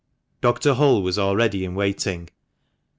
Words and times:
Dr. 0.41 0.73
Hull 0.73 1.03
was 1.03 1.19
already 1.19 1.63
in 1.63 1.75
waiting. 1.75 2.29